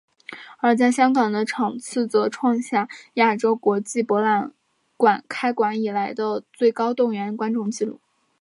[0.57, 4.51] 而在香港的场次则创下亚洲国际博览
[4.97, 6.11] 馆开馆以来
[6.51, 7.99] 最高动员观众记录。